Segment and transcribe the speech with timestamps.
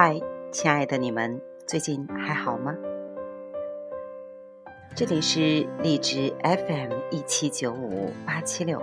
[0.00, 0.20] 嗨，
[0.52, 2.72] 亲爱的你们，最近还好吗？
[4.94, 8.80] 这里是荔枝 FM 一七九五八七六，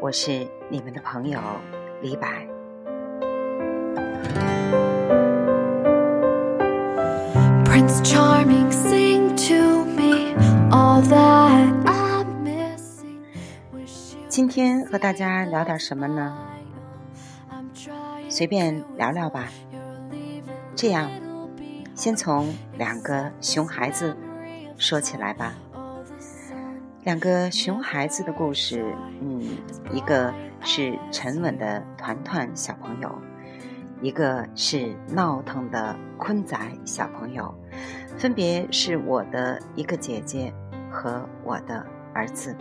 [0.00, 1.40] 我是你们的朋友
[2.00, 2.46] 李白。
[7.64, 10.36] Prince Charming, sing to me
[10.70, 13.18] all that I'm missing.
[14.28, 16.38] 今天和大家聊点什么呢？
[18.28, 19.48] 随便聊聊吧。
[20.80, 21.10] 这样，
[21.94, 24.16] 先从两个熊孩子
[24.78, 25.54] 说起来吧。
[27.04, 28.82] 两个熊孩子的故事，
[29.20, 29.42] 嗯，
[29.92, 33.14] 一个是沉稳的团团小朋友，
[34.00, 36.56] 一个是闹腾的坤仔
[36.86, 37.54] 小朋友，
[38.16, 40.50] 分别是我的一个姐姐
[40.90, 41.84] 和我的
[42.14, 42.56] 儿子。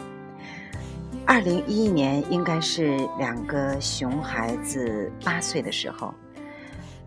[1.25, 6.13] 二零一一年应该是两个熊孩子八岁的时候。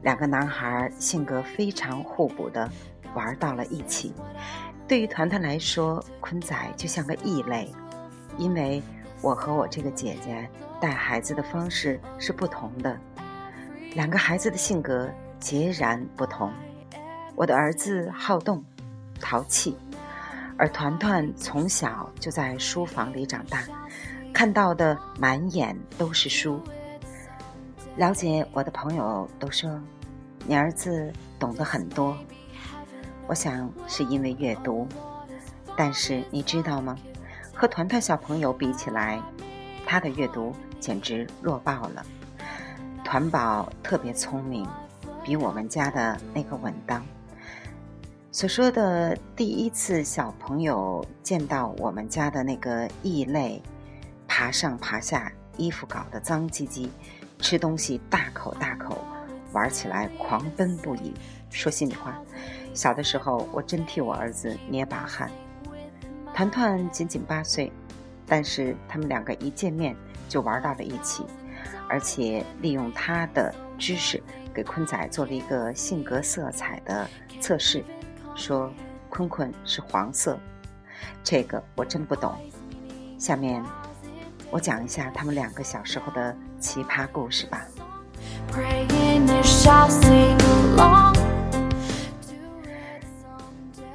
[0.03, 2.71] 两个男孩性格非常互补的
[3.15, 4.13] 玩到了一起。
[4.89, 7.71] 对于团团来说，坤仔就像个异类，
[8.37, 8.83] 因为
[9.21, 10.49] 我和我这个姐姐
[10.81, 12.99] 带孩子的方式是不同的，
[13.95, 15.09] 两个孩子的性格
[15.39, 16.53] 截然不同。
[17.35, 18.63] 我的儿子好动、
[19.21, 19.77] 淘气，
[20.59, 23.63] 而团团从小就在书房里长大，
[24.35, 26.61] 看到的满眼都是书。
[27.97, 29.71] 了解我的朋友都说，
[30.47, 32.17] 你儿子懂得很多。
[33.27, 34.89] 我想是因为阅读，
[35.77, 36.97] 但是你知道吗？
[37.55, 39.23] 和团团小朋友比起来，
[39.87, 42.05] 他的阅读简直弱爆了。
[43.05, 44.67] 团宝特别聪明，
[45.23, 47.05] 比我们家的那个稳当。
[48.33, 53.63] 所说的第一次小朋友见到我们家的那个异类，
[54.27, 56.89] 爬上爬下，衣服搞得脏唧唧。
[57.43, 59.05] 吃东西大口大口，
[59.53, 61.13] 玩起来狂奔不已。
[61.51, 62.17] 说心里话，
[62.73, 65.31] 小的时候我真替我儿子捏把汗。
[66.33, 67.71] 团团仅仅八岁，
[68.27, 69.95] 但是他们两个一见面
[70.29, 71.27] 就玩到了一起，
[71.89, 74.23] 而且利用他的知识
[74.55, 77.07] 给坤仔做了一个性格色彩的
[77.41, 77.85] 测试，
[78.37, 78.73] 说
[79.11, 80.39] 坤坤是黄色。
[81.25, 82.35] 这个我真不懂。
[83.19, 83.63] 下面。
[84.51, 87.67] 我讲一下他们两个小时候的奇葩故事吧。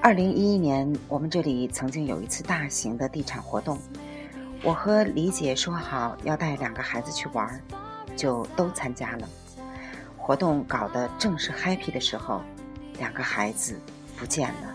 [0.01, 3.79] 二零一一年，我们这里曾经有一次大型的地产活动，
[4.61, 7.59] 我和李姐说好要带两个孩子去玩，
[8.15, 9.27] 就都参加了。
[10.17, 12.41] 活动搞得正是 happy 的时候，
[12.99, 13.79] 两个孩子
[14.17, 14.73] 不见了。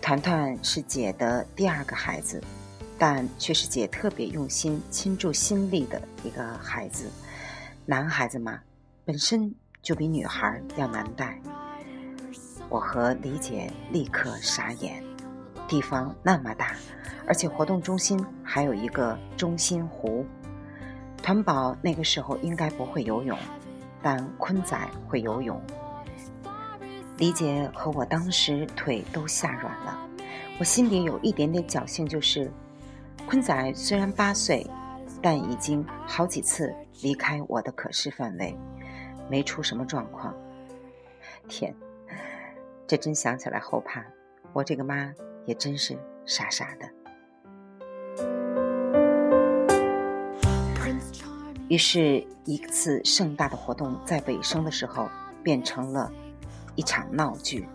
[0.00, 2.42] 团团是姐的第二个孩子，
[3.00, 7.10] 但却是姐特别用心倾注心力的一个孩子。
[7.86, 8.60] 男孩子嘛，
[9.06, 11.40] 本身就比女孩要难带。
[12.68, 15.02] 我和李姐立刻傻眼，
[15.66, 16.76] 地方那么大，
[17.26, 20.26] 而且活动中心还有一个中心湖。
[21.22, 23.36] 团宝那个时候应该不会游泳，
[24.02, 24.78] 但坤仔
[25.08, 25.58] 会游泳。
[27.16, 29.98] 李姐和我当时腿都吓软了，
[30.58, 32.52] 我心里有一点点侥幸，就是
[33.30, 34.66] 坤仔虽然八岁，
[35.22, 38.58] 但已经好几次离开我的可视范围，
[39.30, 40.34] 没出什么状况。
[41.46, 41.72] 天，
[42.88, 44.04] 这真想起来后怕，
[44.52, 45.14] 我这个妈
[45.46, 45.96] 也真是
[46.26, 46.90] 傻傻的。
[51.68, 55.08] 于是，一次盛大的活动在尾声的时候
[55.44, 56.10] 变成了。
[56.74, 57.68] 一场闹剧，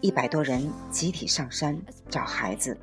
[0.00, 2.76] 一百多人集体上山找孩子。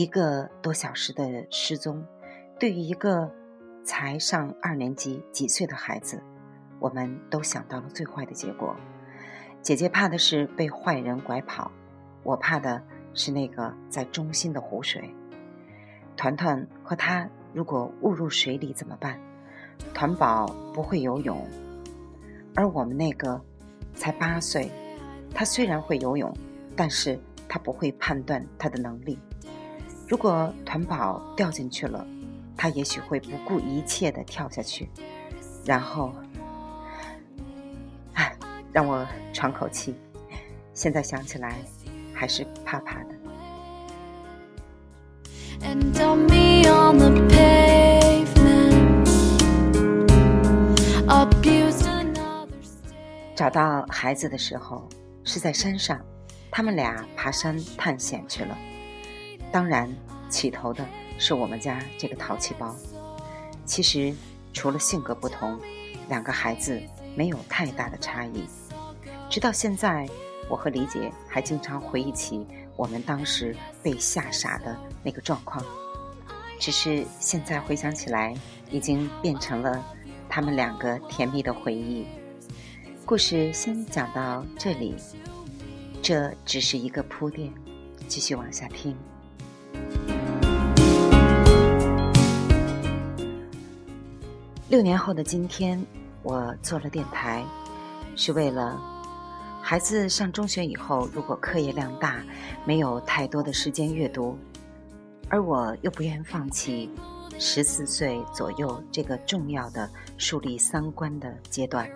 [0.00, 2.02] 一个多小时的失踪，
[2.58, 3.30] 对于一个
[3.84, 6.22] 才上二年级几岁的孩子，
[6.78, 8.74] 我们都想到了最坏的结果。
[9.60, 11.70] 姐姐怕的是被坏人拐跑，
[12.22, 12.82] 我怕的。
[13.12, 15.12] 是那个在中心的湖水，
[16.16, 19.20] 团团和他如果误入水里怎么办？
[19.92, 21.44] 团宝不会游泳，
[22.54, 23.38] 而我们那个
[23.94, 24.70] 才八岁，
[25.34, 26.32] 他虽然会游泳，
[26.76, 27.18] 但是
[27.48, 29.18] 他不会判断他的能力。
[30.10, 32.04] 如果团宝掉进去了，
[32.56, 34.90] 他也许会不顾一切的跳下去，
[35.64, 36.12] 然后，
[38.14, 38.36] 唉，
[38.72, 39.94] 让我喘口气。
[40.74, 41.56] 现在想起来。
[42.20, 43.14] 还是怕怕的。
[53.34, 54.86] 找找到孩子的时候
[55.24, 55.98] 是在山上，
[56.50, 58.54] 他们俩爬山探险去了。
[59.52, 59.92] 当然，
[60.28, 60.86] 起头的
[61.18, 62.74] 是我们家这个淘气包。
[63.64, 64.14] 其实，
[64.52, 65.58] 除了性格不同，
[66.08, 66.80] 两个孩子
[67.16, 68.46] 没有太大的差异。
[69.28, 70.08] 直到现在，
[70.48, 75.64] 我和李姐还经常回忆起我们当时被吓傻的那个状况。
[76.58, 78.34] 只是现在回想起来，
[78.70, 79.84] 已经变成了
[80.28, 82.06] 他们两个甜蜜的回忆。
[83.06, 84.94] 故事先讲到这里，
[86.02, 87.52] 这只是一个铺垫，
[88.06, 88.96] 继续往下听。
[94.68, 95.84] 六年后的今天，
[96.22, 97.44] 我做了电台，
[98.14, 98.80] 是为了
[99.60, 102.22] 孩子上中学以后，如果课业量大，
[102.64, 104.38] 没有太多的时间阅读。
[105.28, 106.90] 而我又不愿放弃
[107.38, 109.88] 十四岁左右这个重要的
[110.18, 111.88] 树立三观的阶段，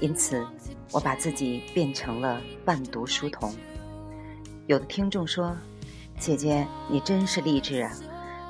[0.00, 0.44] 因此
[0.92, 3.52] 我把自己变成了伴读书童。
[4.66, 5.56] 有的听众说
[6.18, 7.92] ：“姐姐，你真是励志啊，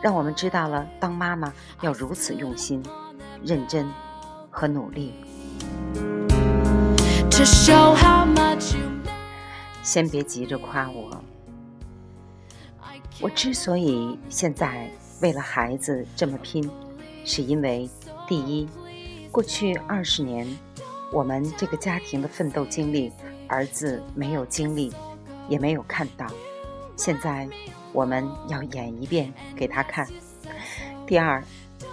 [0.01, 2.83] 让我们知道了当妈妈要如此用心、
[3.45, 3.87] 认真
[4.51, 5.13] 和努力。”
[9.83, 11.23] 先别急着夸我。
[13.21, 16.69] 我之所以现在为了孩子这么拼，
[17.25, 17.89] 是因为
[18.27, 18.69] 第一，
[19.31, 20.47] 过去二十年
[21.13, 23.13] 我们这个家庭的奋斗经历，
[23.47, 24.93] 儿子没有经历，
[25.49, 26.27] 也没有看到。
[26.99, 27.49] 现在
[27.93, 30.07] 我们要演一遍给他看。
[31.07, 31.43] 第二，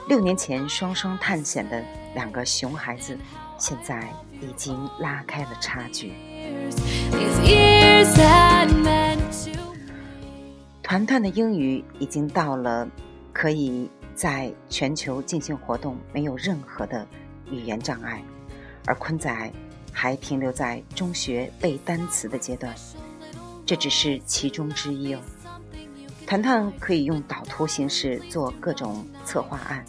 [0.10, 1.82] 六年前双双探险的
[2.16, 3.16] 两个熊孩子，
[3.60, 4.04] 现在
[4.42, 6.12] 已经拉开了差距。
[10.82, 12.88] 团团的英语已经到了
[13.32, 17.08] 可以在全球进行活动，没有任何的
[17.52, 18.24] 语言障碍，
[18.86, 19.52] 而坤仔
[19.94, 22.74] 还停留在中学背单词的阶段，
[23.66, 25.22] 这只是其中之一哦。
[26.26, 29.86] 团团可以用导图形式做各种策划案，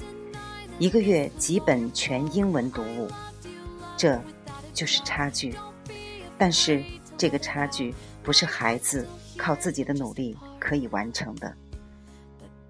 [0.78, 3.08] 一个月几本全英文读物，
[3.96, 4.20] 这
[4.72, 5.54] 就是差距。
[6.38, 6.82] 但是
[7.16, 9.06] 这个差距不是孩子
[9.36, 10.36] 靠自己的努力。
[10.58, 11.54] 可以完成的。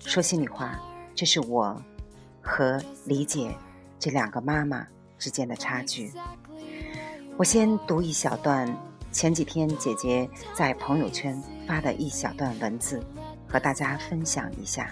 [0.01, 0.79] 说心里话，
[1.15, 1.83] 这是我
[2.43, 3.57] 和李姐
[3.99, 4.87] 这两个妈妈
[5.19, 6.13] 之间的差距。
[7.39, 8.71] 我先读一小段
[9.17, 13.03] 前几天姐姐在朋友圈发的一小段文字，
[13.49, 14.91] 和大家分享一下。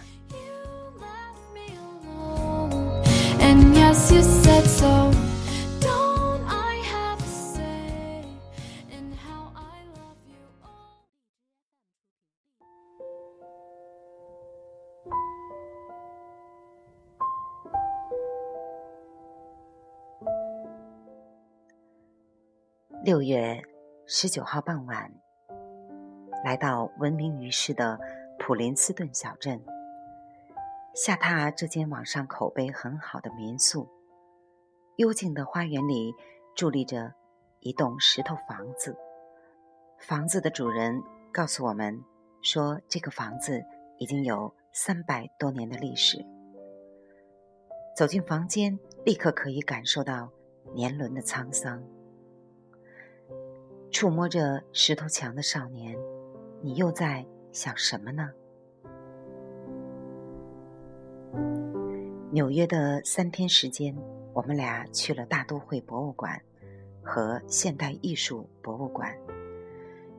[23.05, 23.63] 六月
[24.07, 25.11] 十九号傍晚，
[26.45, 27.99] 来到闻名于世的
[28.39, 29.65] 普林斯顿小镇，
[30.95, 33.89] 下榻这间网上口碑很好的民宿。
[34.97, 36.13] 幽静的花园里
[36.55, 37.15] 伫立着
[37.61, 38.95] 一栋石头房子，
[39.99, 41.03] 房子的主人
[41.33, 41.99] 告诉我们
[42.43, 43.65] 说，这个房子
[43.97, 46.23] 已经有三百多年的历史。
[47.97, 50.31] 走进房间，立刻可以感受到
[50.75, 51.83] 年轮的沧桑。
[53.95, 55.97] 触摸着石头墙的少年，
[56.61, 58.29] 你又在想什么呢？
[62.33, 63.97] 纽约的三天时间，
[64.33, 66.43] 我们俩去了大都会博物馆
[67.05, 69.17] 和现代艺术博物馆，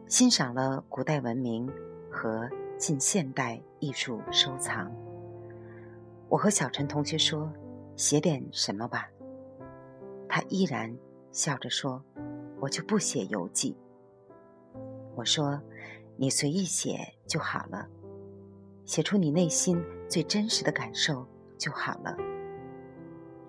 [0.07, 1.69] 欣赏了古代文明
[2.09, 4.89] 和近现代艺术收藏。
[6.29, 7.51] 我和小陈同学说
[7.97, 9.09] ：“写点什么吧。”
[10.29, 10.97] 他依然
[11.33, 12.01] 笑着说。
[12.59, 13.77] 我就不写游记。
[15.15, 15.61] 我说
[16.17, 17.87] ：“你随意写就好了，
[18.85, 21.25] 写出你内心最真实的感受
[21.57, 22.15] 就好了。”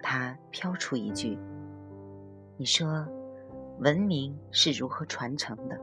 [0.03, 1.39] 他飘出一句
[2.57, 3.07] ：“你说，
[3.81, 5.81] 文明是如何传承的？”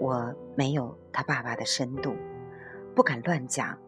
[0.00, 2.14] 我没有他爸爸的深度，
[2.94, 3.78] 不敢乱讲，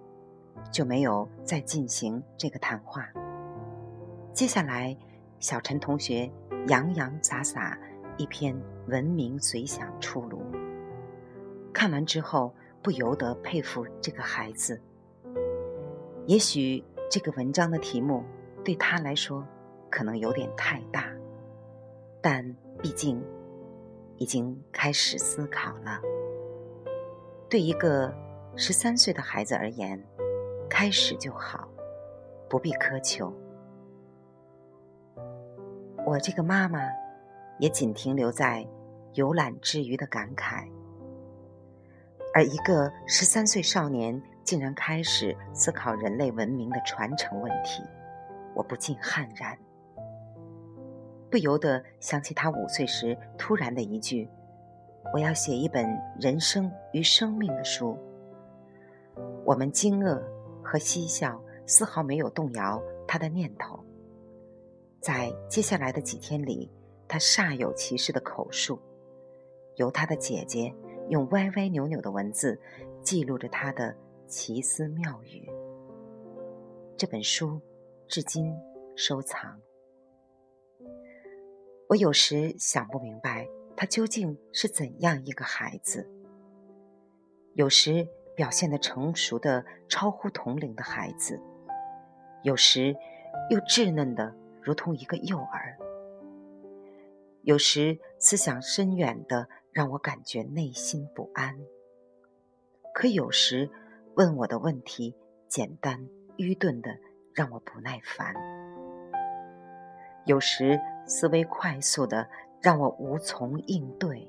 [0.71, 3.09] 就没有再进行这个谈话。
[4.33, 4.97] 接下来，
[5.41, 6.31] 小陈同学。
[6.69, 7.79] 洋洋洒洒
[8.17, 10.43] 一篇文明随想出炉，
[11.73, 12.53] 看完之后
[12.83, 14.81] 不由得佩服这个孩子。
[16.27, 18.25] 也许这个文章的题目
[18.65, 19.47] 对他来说
[19.89, 21.09] 可能有点太大，
[22.21, 23.23] 但毕竟
[24.17, 26.01] 已经开始思考了。
[27.49, 28.13] 对一个
[28.57, 30.05] 十三岁的孩子而言，
[30.69, 31.69] 开始就好，
[32.49, 33.33] 不必苛求。
[36.07, 36.79] 我这个妈妈，
[37.59, 38.65] 也仅停留在
[39.15, 40.65] 游览之余的感慨。
[42.33, 47.83] 而一个十三岁少年竟然开始思考人类文明的传承问题，
[48.55, 49.59] 我不禁汗然，
[51.29, 54.31] 不由得想起他五岁时突然的一句
[55.13, 55.85] ：“我要写一本
[56.21, 57.99] 人生与生命的书。”
[59.45, 60.23] 我们惊愕
[60.63, 63.85] 和嬉笑丝毫没有动摇他的念头。
[65.07, 66.69] 在接下来的几天里，
[67.07, 68.77] 他煞有其事的口述，
[69.77, 70.75] 由他的姐姐。
[71.09, 72.61] 用歪歪扭扭的文字
[73.01, 73.97] 记录着他的
[74.27, 75.49] 奇思妙语。
[76.97, 77.61] 这本书
[78.09, 78.53] 至今
[78.97, 79.61] 收藏。
[81.89, 86.11] 我有时想不明白，他究竟是怎样一个孩子。
[87.55, 91.41] 有时表现的成熟的超乎同龄的孩子，
[92.43, 92.97] 有时
[93.49, 94.35] 又稚嫩的
[94.67, 95.79] 如同一个幼儿，
[97.43, 99.49] 有时思想深远的。
[99.77, 101.55] 让我感觉内心不安。
[102.95, 103.71] 可有时
[104.15, 105.15] 问我的问题
[105.49, 106.09] 简单
[106.39, 106.97] 愚钝的，
[107.35, 108.33] 让我不耐烦；
[110.25, 112.27] 有时思维快速的，
[112.63, 114.27] 让我无从应对；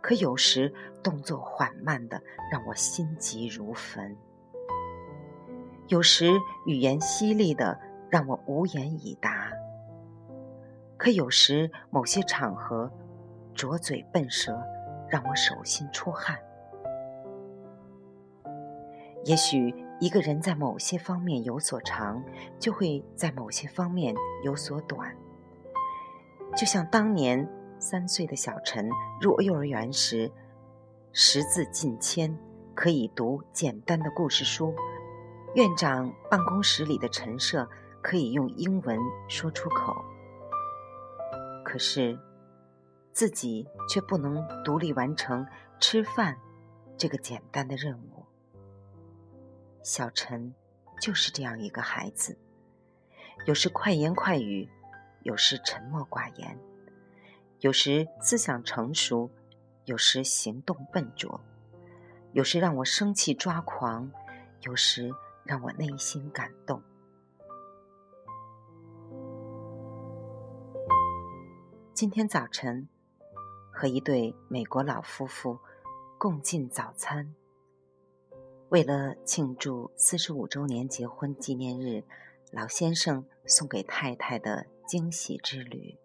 [0.00, 4.14] 可有时动作缓慢的，让我心急如焚；
[5.88, 6.30] 有时
[6.66, 7.80] 语言犀利的，
[8.16, 9.30] 让我无言以答；
[10.96, 12.90] 可有时某些场合。
[13.54, 14.58] 拙嘴笨舌，
[15.06, 16.38] 让我手心出汗。
[19.26, 22.24] 也许一个人在某些方面有所长，
[22.58, 25.14] 就会在某些方面有所短。
[26.56, 27.46] 就像当年
[27.78, 28.88] 三岁的小陈
[29.20, 30.32] 入幼儿园时，
[31.12, 32.34] 识字近千，
[32.74, 34.72] 可以读简单的故事书；
[35.54, 37.68] 院长办公室里的陈设
[38.06, 38.96] 可以用英文
[39.28, 40.04] 说出口。
[41.64, 42.16] 可是。
[43.12, 45.46] 自己却不能独立完成
[45.80, 46.36] 吃饭
[46.98, 48.26] 这个简单的任务。
[49.82, 50.54] 小陈
[51.00, 52.36] 就是这样一个孩子，
[53.46, 54.68] 有时快言快语，
[55.22, 56.58] 有时沉默寡言，
[57.60, 59.30] 有时思想成熟，
[59.86, 61.40] 有时行动笨拙，
[62.34, 64.12] 有时让我生气抓狂，
[64.60, 65.10] 有时
[65.42, 66.82] 让我内心感动。
[71.96, 72.90] 今天早晨。
[73.72, 75.58] 和一对美国老夫妇
[76.18, 77.34] 共进早餐。
[78.68, 82.04] 为了庆祝四十五周年结婚纪念日，
[82.52, 85.96] 老先生送给太太的惊喜之旅。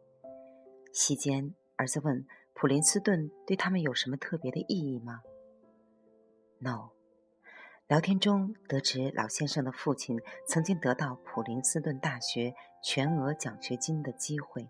[0.93, 5.19] 席间，儿子问：“普林斯顿对他们有什么特别的意义吗
[6.59, 6.91] ？”“No。”
[7.87, 10.17] 聊天中得知，老先生的父亲
[10.47, 14.69] 曾经得到普林斯顿大学全额奖学金的机会，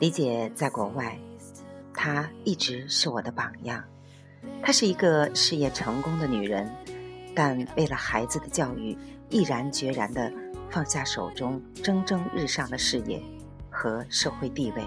[0.00, 1.16] 李姐在国外。
[1.94, 3.84] 她一直是我的榜样。
[4.62, 6.68] 她是一个事业成功的女人，
[7.34, 8.96] 但为了孩子的教育，
[9.28, 10.32] 毅然决然地
[10.70, 13.22] 放下手中蒸蒸日上的事业
[13.68, 14.82] 和社会地位，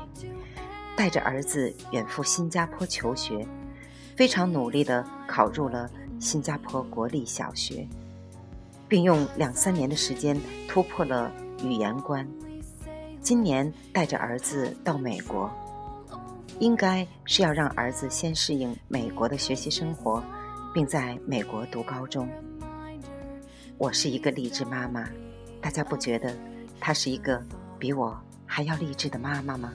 [0.96, 3.48] 带着儿子远赴新加坡求学，
[4.16, 5.88] 非常努力地考入了
[6.20, 7.88] 新加坡国立小学，
[8.88, 10.36] 并用两三年的时间
[10.68, 11.32] 突破了
[11.64, 12.28] 语言关。
[13.24, 15.50] 今年带着儿子到美国。
[16.60, 20.22] 应该是要让儿子先适应美国的学习生活，
[20.74, 22.28] 并在美国读高中。
[23.78, 25.08] 我是一个励志妈妈，
[25.62, 26.36] 大家不觉得
[26.82, 27.42] 她是一个
[27.80, 28.16] 比我
[28.46, 29.72] 还要励志的妈妈吗？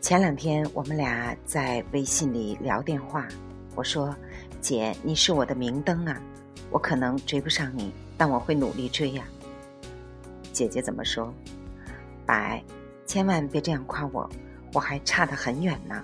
[0.00, 3.26] 前两天我们俩在微信里聊电话，
[3.76, 4.14] 我说
[4.60, 6.20] ：“姐，你是我的明灯啊，
[6.70, 9.24] 我可能追不上你，但我会努力追呀。”
[10.54, 11.34] 姐姐怎么说？
[12.24, 12.62] 百，
[13.04, 14.30] 千万别这样夸我，
[14.72, 16.00] 我还差得很远呢。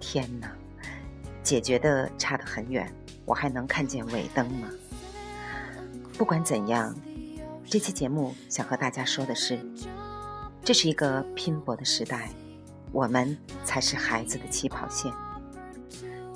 [0.00, 0.50] 天哪，
[1.44, 2.92] 姐觉得差得很远，
[3.24, 4.68] 我还能看见尾灯吗？
[6.18, 6.92] 不管怎样，
[7.64, 9.60] 这期节目想和大家说的是，
[10.64, 12.30] 这是一个拼搏的时代，
[12.90, 15.12] 我们才是孩子的起跑线。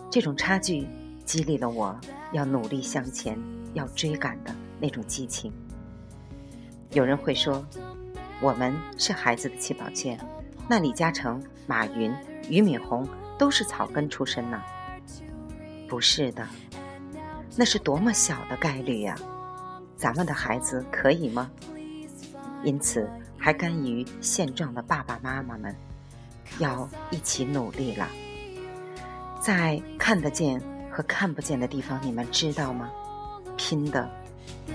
[0.09, 0.87] 这种差距
[1.25, 1.99] 激励了我
[2.31, 3.37] 要努力向前，
[3.73, 5.53] 要追赶的那种激情。
[6.93, 7.65] 有人会说，
[8.41, 10.19] 我们是孩子的起跑线，
[10.69, 12.13] 那李嘉诚、马云、
[12.49, 13.07] 俞敏洪
[13.39, 14.61] 都是草根出身呢？
[15.89, 16.47] 不是的，
[17.57, 19.15] 那是多么小的概率呀！
[19.97, 21.51] 咱们的孩子可以吗？
[22.65, 25.75] 因此，还甘于现状的爸爸妈妈们，
[26.59, 28.09] 要一起努力了。
[29.41, 30.61] 在看得见
[30.91, 32.91] 和看不见的地方，你们知道吗？
[33.57, 34.11] 拼的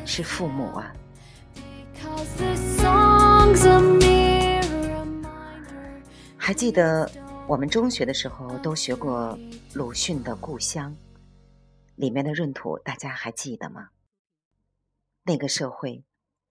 [0.05, 0.93] 是父母啊！
[6.37, 7.09] 还记得
[7.47, 9.37] 我们中学的时候都学过
[9.73, 10.91] 鲁迅的《故乡》，
[11.95, 13.89] 里面的闰土，大家还记得吗？
[15.23, 16.03] 那个社会，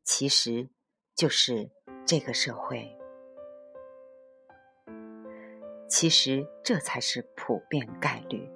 [0.02, 0.68] 其实
[1.14, 1.70] 就是
[2.04, 2.98] 这个社会。
[5.88, 8.50] 其实这才是普遍概率，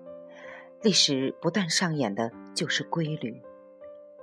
[0.82, 3.40] 历史不断上演的就是规律。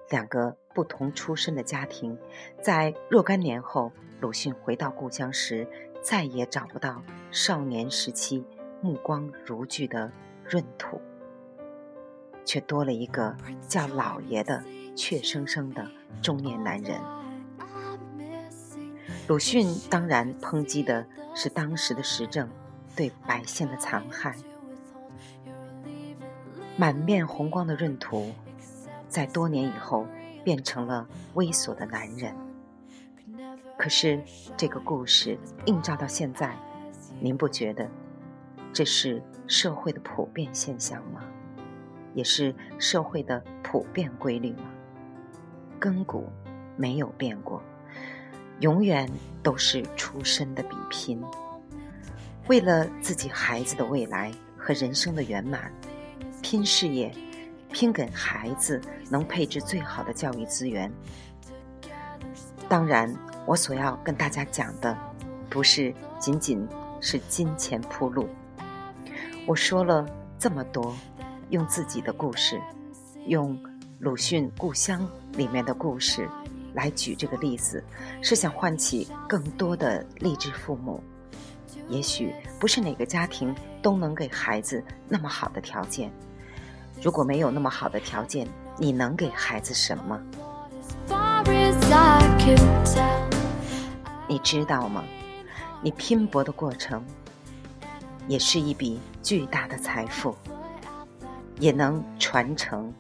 [0.09, 2.17] 两个不同出身的家庭，
[2.61, 5.67] 在若干年后，鲁迅回到故乡时，
[6.01, 8.45] 再也找不到少年时期
[8.81, 10.11] 目光如炬的
[10.49, 11.01] 闰土，
[12.43, 13.35] 却多了一个
[13.67, 14.63] 叫老爷的
[14.95, 15.89] 怯生生的
[16.21, 16.99] 中年男人。
[19.27, 22.49] 鲁迅当然抨击的是当时的时政。
[22.97, 24.37] 对百姓的残害，
[26.77, 28.31] 满面红光的闰土，
[29.15, 30.05] 在多年以后
[30.43, 32.35] 变成了猥琐的男人。
[33.77, 34.21] 可是
[34.57, 36.53] 这个故事映照到现在，
[37.21, 37.89] 您不觉得
[38.73, 41.21] 这是社会的普遍现象吗？
[42.13, 44.69] 也是社会的普遍规律吗？
[45.79, 46.27] 亘古
[46.75, 47.63] 没有变过，
[48.59, 49.09] 永远
[49.41, 51.23] 都是出身的比拼。
[52.49, 55.71] 为了自己孩子的未来和人生的圆满，
[56.41, 57.13] 拼事业，
[57.75, 58.79] 拼给孩子
[59.09, 60.89] 能配置最好的教育资源。
[62.69, 63.13] 当然，
[63.45, 64.97] 我所要跟大家讲的，
[65.49, 66.65] 不是仅仅
[67.01, 68.29] 是金钱铺路。
[69.45, 70.07] 我说了
[70.39, 70.95] 这么多，
[71.49, 72.61] 用自己的故事，
[73.27, 73.61] 用
[73.99, 75.05] 鲁迅《故乡》
[75.37, 76.29] 里面的故事
[76.75, 77.83] 来举这个例子，
[78.21, 81.03] 是想唤起更多的励志父母。
[81.89, 86.09] 也许不是哪个家庭都能给孩子那么好的条件。
[87.05, 88.47] 如果没有那么好的条件，
[88.79, 90.19] 你能给孩子什么？
[94.27, 95.03] 你知道吗？
[95.83, 97.05] 你拼搏的过程，
[98.27, 100.35] 也是一笔巨大的财富，
[101.59, 102.91] 也能传承。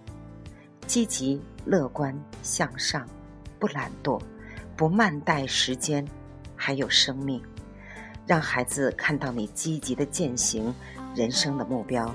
[0.85, 3.07] 积极、乐观、向上，
[3.57, 4.21] 不懒惰，
[4.77, 6.07] 不慢待时间，
[6.55, 7.41] 还有生命。
[8.27, 10.71] 让孩子看到你积极的践行
[11.15, 12.13] 人生的目标。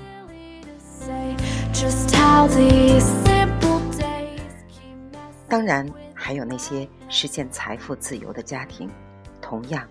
[5.48, 8.88] 当然，还有那些实现财富自由的家庭，
[9.40, 9.86] 同样，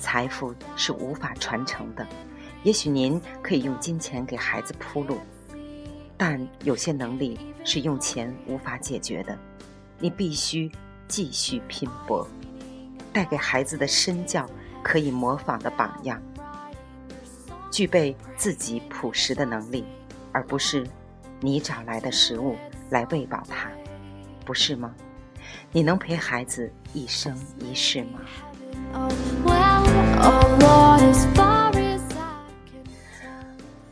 [0.00, 2.06] 财富是无法传承的。
[2.62, 5.18] 也许您可以用金钱给孩子铺路，
[6.16, 9.38] 但有些能力是用钱无法解决的。
[9.98, 10.70] 你必须
[11.06, 12.26] 继续拼搏，
[13.12, 14.48] 带给孩子的身教。
[14.80, 16.22] 可以模仿的榜样，
[17.70, 19.84] 具备自己朴实的能力，
[20.32, 20.86] 而不是
[21.40, 22.56] 你找来的食物
[22.90, 23.70] 来喂饱他，
[24.44, 24.94] 不是吗？
[25.70, 28.20] 你能陪孩子一生一世吗？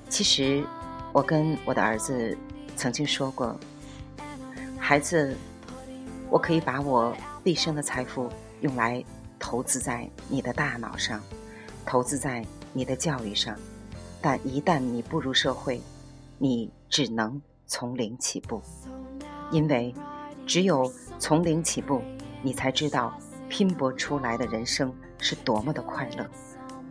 [0.09, 0.65] 其实，
[1.13, 2.37] 我跟我的儿子
[2.77, 3.59] 曾经说过，
[4.79, 5.37] 孩子，
[6.31, 8.31] 我可以把我毕生的财富
[8.61, 9.05] 用来。
[9.39, 11.21] 投资在你的大脑上，
[11.85, 13.55] 投资在你的教育上，
[14.21, 15.81] 但一旦你步入社会，
[16.39, 18.63] 你只能从零起步，
[19.51, 19.95] 因为
[20.47, 22.03] 只有从零起步，
[22.43, 23.17] 你才知道
[23.49, 26.27] 拼搏出来的人生是多么的快乐。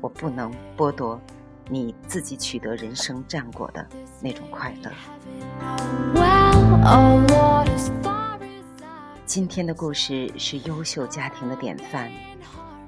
[0.02, 1.20] 我不能剥夺
[1.70, 3.88] 你自己取得人生战果的
[4.22, 4.92] 那种快乐。
[9.26, 12.12] 今天的故事是优秀家庭的典范。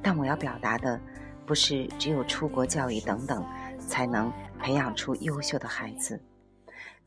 [0.01, 0.97] 但我要表达的，
[1.45, 3.43] 不是只有出国教育等等
[3.77, 6.21] 才能培养出优秀的孩子。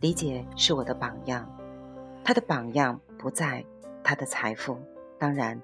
[0.00, 1.46] 李姐是我的榜样，
[2.24, 3.62] 她的榜样不在
[4.02, 4.78] 她的财富，
[5.18, 5.60] 当然，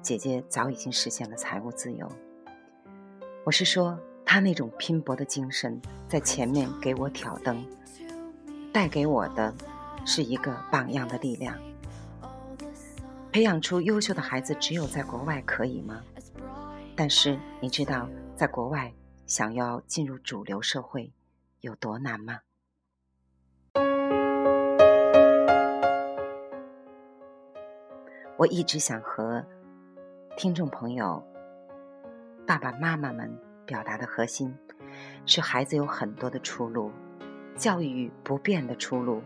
[0.00, 2.10] 姐姐早已经实现了财务自由。
[3.44, 7.62] 我是说，她那种拼搏的精神在前面给我挑灯，
[8.72, 9.54] 带给我的
[10.06, 11.54] 是一个榜样的力量。
[13.30, 16.02] 培养出优秀的孩子，只有在国外可以吗？
[16.96, 18.90] 但是你知道，在国外
[19.26, 21.12] 想要进入主流社会
[21.60, 22.40] 有多难吗？
[28.38, 29.42] 我一直想和
[30.36, 31.26] 听众朋友、
[32.46, 34.54] 爸爸妈妈们表达的核心
[35.24, 36.92] 是：孩子有很多的出路，
[37.56, 39.22] 教育不变的出路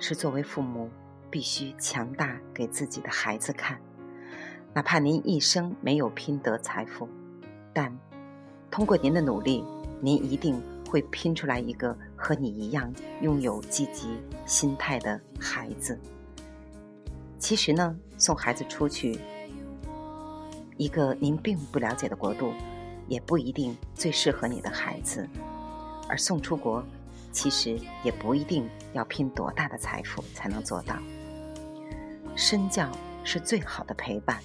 [0.00, 0.90] 是作为父母
[1.30, 3.80] 必须强大给自己的孩子看。
[4.74, 7.08] 哪怕您一生没有拼得财富，
[7.72, 7.96] 但
[8.72, 9.64] 通过您的努力，
[10.00, 15.96] 您一定会拼出来一个和你一样拥有积极心态的孩子。
[17.38, 19.18] 其实呢，送孩子出去
[20.76, 22.52] 一个您并不了解的国度，
[23.06, 25.28] 也不一定最适合你的孩子。
[26.08, 26.82] 而送出国，
[27.32, 30.96] 其实也不一定要拼多大的财富才能做到。
[32.34, 32.90] 身教
[33.24, 34.40] 是最好的陪伴。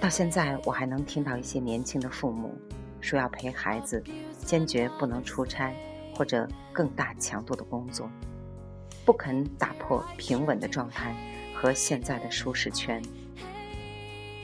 [0.00, 2.54] 到现在，我还能听到一些年轻的父母
[3.00, 4.02] 说要陪孩子，
[4.44, 5.74] 坚决不能出差
[6.14, 8.10] 或者更大强度的工作，
[9.04, 11.14] 不肯打破平稳的状态
[11.54, 13.02] 和现在的舒适圈。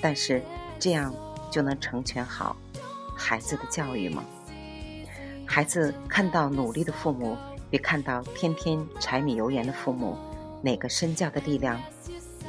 [0.01, 0.42] 但是，
[0.79, 1.14] 这样
[1.51, 2.57] 就能成全好
[3.16, 4.25] 孩子的教育吗？
[5.46, 7.37] 孩子看到努力的父母，
[7.70, 10.16] 比看到天天柴米油盐的父母，
[10.62, 11.81] 哪个身教的力量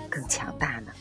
[0.10, 0.92] 更强大呢？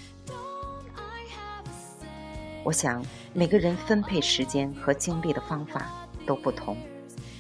[2.65, 5.91] 我想，每个人分配时间和精力的方法
[6.27, 6.77] 都不同。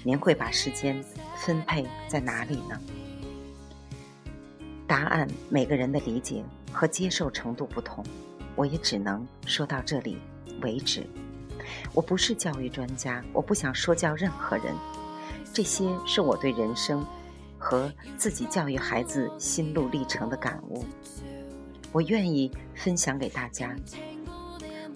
[0.02, 1.04] 您会把时间
[1.36, 2.80] 分配在哪里呢？
[4.90, 8.04] 答案，每个人的理解和接受程度不同。
[8.56, 10.18] 我也只能说到这里
[10.62, 11.06] 为止。
[11.94, 14.74] 我不是教育专家，我不想说教任何人。
[15.54, 17.06] 这些是我对人生
[17.56, 20.84] 和自己教育孩子心路历程的感悟。
[21.92, 23.72] 我愿意分享给大家。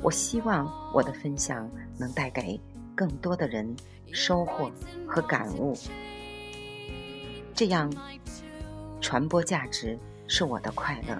[0.02, 2.61] 我希望我的分享能带给
[2.96, 3.72] 更多的人
[4.12, 4.68] 收获
[5.07, 5.72] 和感悟，
[7.54, 7.88] 这样
[9.05, 11.14] 传播价值是我的快乐。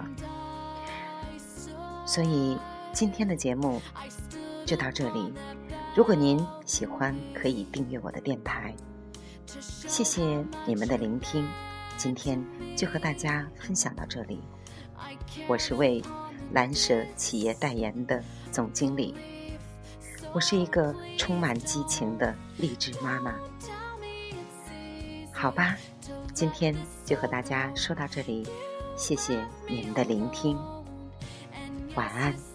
[2.03, 2.57] 所以
[2.91, 3.79] 今天的节目
[4.65, 5.31] 就到这里。
[5.95, 8.73] 如果您喜欢，可以订阅我的电台。
[9.45, 11.47] 谢谢你们的聆听，
[11.95, 12.43] 今天
[12.75, 14.41] 就和大家分享到这里。
[15.47, 16.01] 我是为
[16.53, 18.19] 蓝舍企业代言的。
[18.51, 19.13] 总经理，
[20.33, 23.35] 我是一个充满激情的励志妈妈。
[25.31, 25.77] 好吧，
[26.35, 28.45] 今天就和大家说到这里，
[28.97, 30.57] 谢谢你们的聆听，
[31.95, 32.54] 晚安。